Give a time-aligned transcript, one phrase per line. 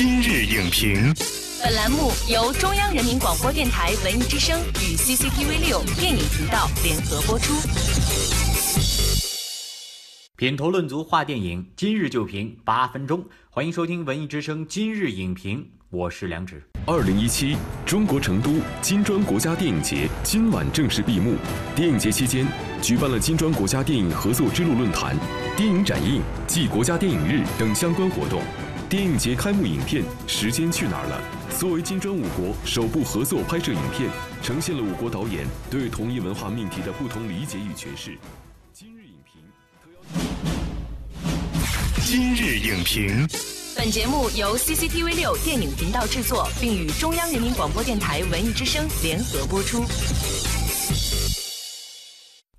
[0.00, 1.12] 今日影评，
[1.60, 7.52] 本栏目由中央人民广播电台文艺之声与 CCTV 六电影频道联合播出。
[10.36, 13.24] 品头论足话电影，今日就评八分钟。
[13.50, 16.62] 欢迎收听文艺之声今日影评，我是梁植。
[16.86, 21.34] 二零一七中国成都金砖国家电影节今晚正式闭幕。
[21.74, 22.46] 电影节期间，
[22.80, 25.16] 举办了金砖国家电影合作之路论坛、
[25.56, 28.40] 电影展映暨国家电影日等相关活动。
[28.88, 31.20] 电影节开幕影片《时间去哪儿了》
[31.60, 34.08] 作为金砖五国首部合作拍摄影片，
[34.42, 38.16] 呈现了五国导演对同一文化命题的不同理解与诠释。
[38.72, 39.42] 今日影评。
[42.02, 43.28] 今日影评，
[43.76, 49.84] 本节目由 CCTV 六电影频道制作，并与中央人民广播电台文艺之声联合播出。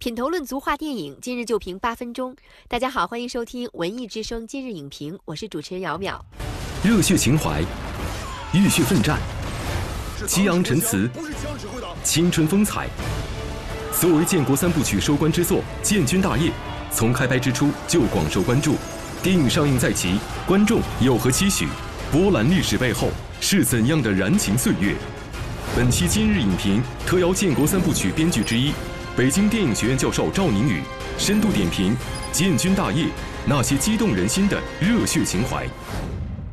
[0.00, 2.36] 品头论足话电影，今日就评八分钟。
[2.68, 6.20] 大家好，欢迎收听文艺之声今日影评，我是主持人姚淼。
[6.84, 7.60] 热血情怀，
[8.54, 9.18] 浴血奋战，
[10.24, 11.10] 激昂陈词，
[12.04, 12.88] 青春风采。
[14.00, 16.50] 作为建国三部曲收官之作，《建军大业》
[16.92, 18.76] 从开拍之初就广受关注。
[19.20, 21.66] 电影上映在即，观众有何期许？
[22.12, 24.94] 波澜历史背后是怎样的燃情岁月？
[25.74, 28.72] 本期今日影评特邀建国三部曲编剧之一。
[29.18, 30.80] 北京电影学院教授赵宁宇
[31.18, 31.92] 深度点评
[32.30, 33.06] 《建军大业》
[33.48, 35.66] 那些激动人心的热血情怀。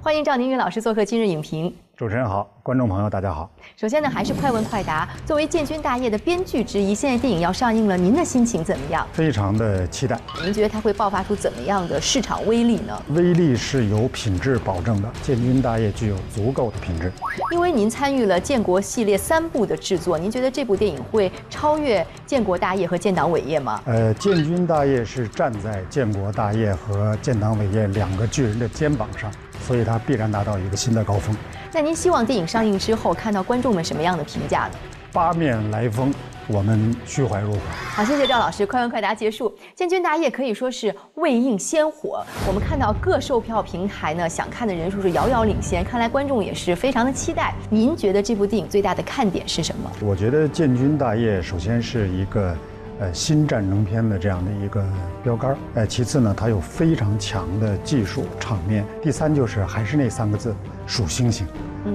[0.00, 1.74] 欢迎赵宁宇老师做客今日影评。
[1.96, 3.50] 主持人好，观众朋友大家好。
[3.76, 5.08] 首先呢，还是快问快答。
[5.26, 9.04] 作为《建军大业》的编剧之一，现在电影要上映了，您的心情怎么样？
[9.12, 10.16] 非常的期待。
[10.44, 13.02] 您觉得它会爆发出怎么样的市场威力呢？
[13.08, 17.12] 威力是有品质保证的，《建军大业》具有足够的品质。
[17.50, 23.82] 因为您参与了建国系列三部的制作，您觉得这部电影会超越《建国大业》和《建党伟业》吗？
[23.86, 29.32] 呃，《建军大业》是站在建国大业和建党伟业两个巨人的肩膀上，
[29.66, 31.34] 所以它必然达到一个新的高峰。
[31.74, 34.72] 那您希望电影上映之后看到观众们什么样的评价呢？
[35.10, 36.12] 八面来风，
[36.46, 37.60] 我们虚怀若谷。
[37.94, 39.48] 好，谢谢赵老师，快问快答结束。
[39.74, 47.54] 《建军大业》可以说是未映先火，我们看到各售票平台呢想看的人数是遥遥领先，看来观众也是非常的期待。
[47.70, 49.90] 您觉得这部电影最大的看点是什么？
[50.02, 52.54] 我觉得《建军大业》首先是一个。
[53.00, 54.84] 呃，新战争片的这样的一个
[55.24, 60.54] 标杆儿，呃，其次呢，它有非常强的技术场面，第三就是还是那三个字，
[60.86, 61.44] 数星星，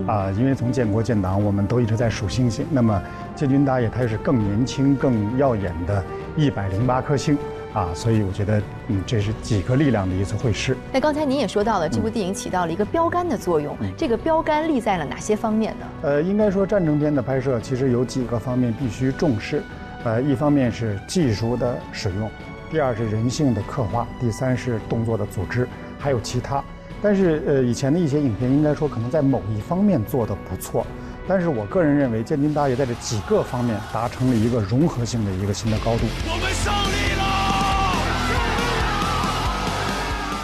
[0.05, 3.01] 啊，因为从建国建党，我们都一直在数星星，那么
[3.35, 6.03] 建军大业它是更年轻、更耀眼的
[6.35, 7.37] 一百零八颗星，
[7.73, 10.75] 啊，所以我觉得，嗯，这是几个力量的一次会师。
[10.91, 15.85] 那刚才您也说到了，这部电影起到了一个标杆的作用，这个标杆立在了哪些方面呢？
[16.01, 19.61] 呃，应该说战争片的拍摄其实有几个方面必须重视。
[20.03, 22.29] 呃，一方面是技术的使用，
[22.69, 25.67] 第二是人性的刻画，第三是动作的组织，
[25.97, 26.63] 还有其他。
[27.01, 30.85] 但是，呃，以前的一些影片应该说可能在某一方面做得不错，
[31.27, 36.05] 但是我个人认为《建军大业》在这几个方面达成了一个融合性的一个新的高度。
[36.25, 37.23] 我们胜利了！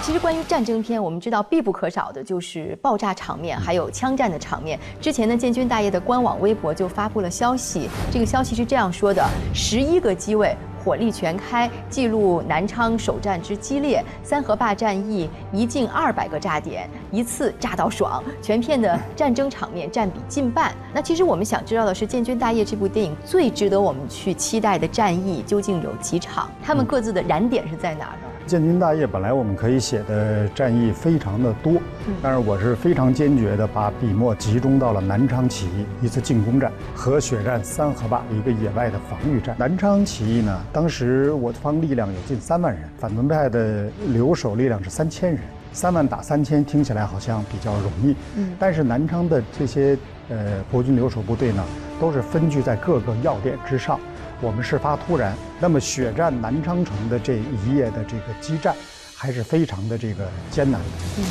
[0.03, 4.77] 其实关于战争片，我们知道必不可少的就是爆炸场面，还有枪战的场面。
[5.01, 9.25] 之前呢，建军大业的官网微博就发布了消息，这个消息是这样说的：
[9.55, 20.73] 十一个机位火力全开，记录南昌首战之激烈，三河坝战役一进二百个炸点，一次炸到爽，全片的战争场面占比近半。
[20.93, 26.49] 那其实我们想知道的是，《建军大业》这部电影最值得我们去期待的战役究竟有几场？
[26.61, 28.32] 他们各自的燃点是在哪儿呢？
[28.45, 31.81] 建军大业本来我们可以写的战役非常的多，
[32.21, 39.55] 但是我是非常坚决的把笔墨集中到了南昌起义一次进攻战和血战三河坝一个野外的防御战。
[39.57, 45.39] 南昌起义呢，当时我方力量有近三万人，反动派的留守力量是三千人，
[45.71, 48.15] 三万打三千听起来好像比较容易，
[48.59, 49.97] 但是南昌的这些
[50.29, 51.63] 呃国军留守部队呢，
[51.99, 53.97] 都是分居在各个要点之上。
[54.43, 58.75] 我们事发突然，那么血战南昌城的这一夜的这个激战，
[59.15, 60.87] 还是非常的这个艰难的。
[61.17, 61.23] 嗯。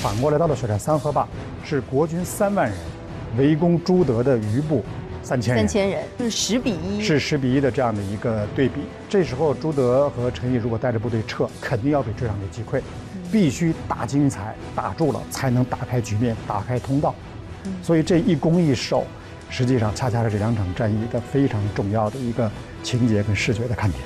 [0.00, 1.28] 反过来到了血战三河坝，
[1.62, 2.78] 是国军三万人
[3.36, 4.82] 围攻朱德的余部
[5.22, 8.80] 三千人，三千人是十比一，是十比一的这样的一个对比。
[9.06, 12.80] 这时候朱德和陈毅如果带着部队撤，肯定要被追上给击溃，
[13.30, 17.14] 必须打精彩打住了，才能打开局面，打开通道。
[17.82, 19.06] 所以这一攻一守，
[19.50, 22.50] 实际上恰恰是这两场战役的非常重要的一个
[22.82, 24.02] 情节跟视觉的看点。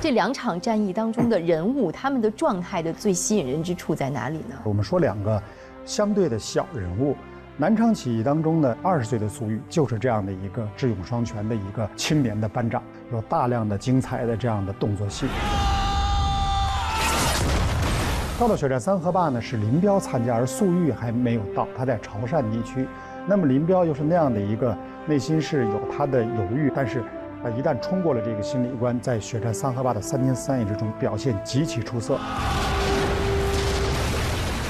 [0.00, 4.54] 这两场战役当中的人物，他们的状态的最吸引人之处在哪里呢？
[4.64, 5.42] 我们说两个
[5.84, 7.16] 相对的小人物，
[7.56, 12.80] 南昌起义当中的二十岁的粟裕，就是这样的一个智勇双全的一个青年的班长，
[13.12, 15.26] 有大量的精彩的这样的动作戏。
[18.38, 22.86] 到了血战三河坝呢，是林彪参加，而粟裕还没有到，他在潮汕地区。
[23.26, 24.76] 那么林彪又是那样的一个
[25.06, 27.00] 内心是有他的犹豫，但是，
[27.42, 32.16] 啊，一旦冲过了这个心理关，在血战三河坝的三天三夜之中表现极其出色。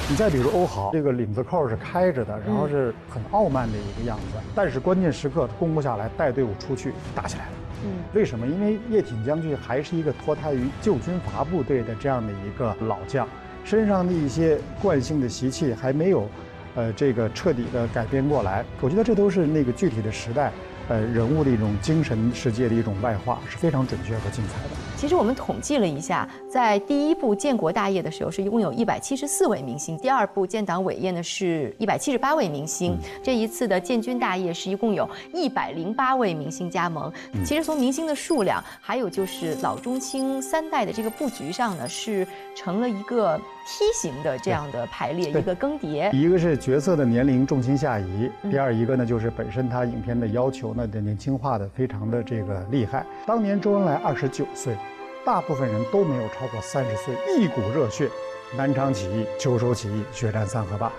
[0.09, 7.51] 你再比如欧豪，这个领子扣是开着的，然后是很傲慢的一个样子，但是关键时刻攻不下来，带队伍出去打起来了。
[7.83, 8.47] 嗯，为什么？
[8.47, 13.27] 因为叶挺将军还是一个脱胎于旧军阀部队的这样的一个老将，
[13.69, 16.27] 身上的一些惯性的习气还没有，
[16.73, 18.65] 呃，这个彻底的改变过来。
[18.81, 20.51] 我觉得这都是那个具体的时代。
[20.87, 24.69] 呃，人物的一种精神世界的一种外化是非常准确和精彩的。
[24.97, 32.97] 其实我们统计了一下，在第一部建国大业的时候，是一共有一百七十四位明星；第二部建党伟业呢，是一百七十八位明星。
[33.21, 37.13] 这一次的建军大业是一共有一百零八位明星加盟。
[37.45, 42.25] 其实从明星的数量，还有就是老中青三代的这个布局上呢，是
[42.55, 43.39] 成了一个。
[43.71, 53.05] 梯形的这样的排列，一个更迭，一个是角色的年龄重心下移，第二一个呢就是本身他影片的要求呢的年轻化的非常的这个厉害。
[53.27, 54.75] 当年周恩来二十九岁，
[55.23, 58.09] 大部分人都没有超过三十岁，一股热血，
[58.57, 60.91] 南昌起义、秋收起义、血战三河坝，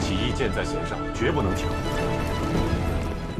[0.00, 1.66] 起义箭在弦上，绝不能停。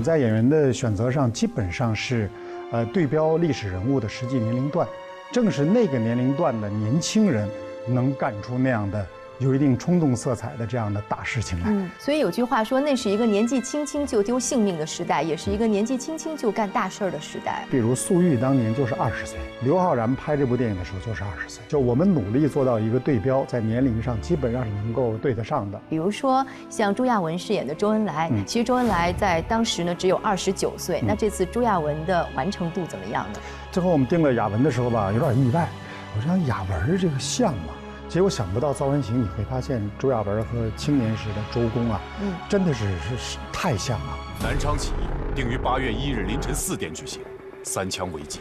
[0.03, 2.29] 在演员的选择上，基本上是，
[2.73, 4.87] 呃，对标历史人物的实际年龄段，
[5.31, 7.49] 正是那个年龄段的年轻人。
[7.89, 9.07] 能干出那样的。
[9.41, 17.65] 有一定冲动色彩的这样的大事情来，嗯，所以有句话说，那是一个年纪轻轻就丢性命的时代，也是一个年纪轻轻就干大事儿的时代。
[17.71, 25.81] 比如粟裕当年就是二十岁，刘昊然拍这部电影的时候就是二十岁，就我们努力做到一个对标，在年龄上基本上是能够对得上的。
[25.89, 33.39] 比如说像朱亚文饰演的周恩来，其实周恩来在当时呢只有二十九岁，那这次朱亚文的完成度怎么样呢？
[33.71, 35.69] 最后我们定了亚文的时候吧，有点意外，
[36.17, 37.75] 我想亚文这个像吗？
[38.09, 42.87] 结果想不到，《造完行》你会发现朱亚文和青年时的周公啊，嗯，真的是
[43.19, 44.19] 是太像了。
[44.43, 47.21] 南昌起义定于八月一日凌晨四点举行，
[47.63, 48.41] 三枪为记。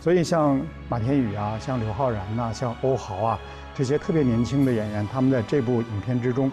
[0.00, 3.38] 所以像马天宇啊，像刘昊然呐，像欧豪啊，
[3.72, 6.50] 这些特别年轻的演员，他们在这部影片之中，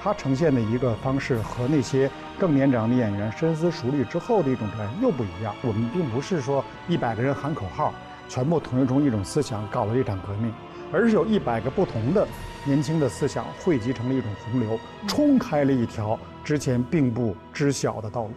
[0.00, 2.08] 他呈现的一个方式和那些
[2.38, 5.52] 更年长的演员深思熟虑之后的一种表演又不一样。
[5.62, 7.92] 我们并不是说一百个人喊口号。
[8.28, 10.52] 全部统一成一种思想，搞了一场革命，
[10.92, 12.26] 而是有一百个不同的
[12.64, 18.30] 年轻的思想汇集成了一种洪流，冲开了一条之前并不知晓的道路。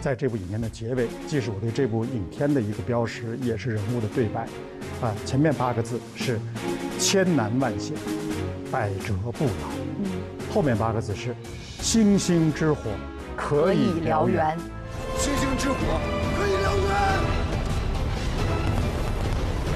[0.00, 4.46] 在这部影片的结尾，既是我对这部影片的一个标识，也是人物的对白。
[5.02, 6.40] 啊，前面八个字是
[6.98, 7.94] “千难万险，
[8.70, 9.68] 百折不挠”，
[10.54, 11.36] 后面八个字是
[11.80, 12.90] “星星之火”。
[13.40, 14.54] 可以燎原，
[15.16, 15.74] 星星之火
[16.38, 16.90] 可以燎原。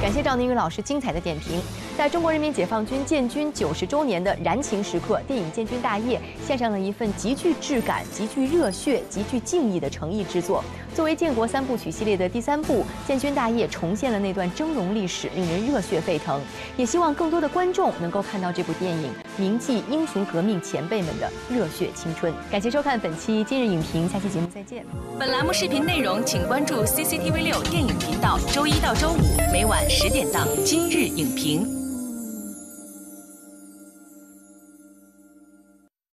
[0.03, 1.59] 感谢赵宁宇老师精彩的点评。
[1.97, 10.63] 在中国人民解放军建军九十周年的燃情时刻，电影《建军大业》献上了一份极具质感、极具热血、极具敬意的诚意之作。
[10.93, 16.39] 作为建国三部曲系列的第三部，《建军大业》重现了那段峥嵘历史，令人热血沸腾。
[16.77, 22.33] 也希望更多的观众能够看到这部电影，铭记英雄革命前辈们的热血青春。
[22.51, 24.85] 感谢收看本期今日影评，下期节目再见。
[25.19, 29.19] 本栏目视频内容，请关注 CCTV 六电影频道，周一到周五
[29.53, 31.67] 每晚十点档《今日影评》。